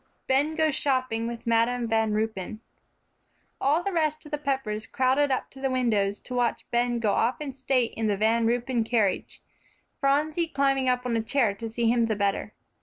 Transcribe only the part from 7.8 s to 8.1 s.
in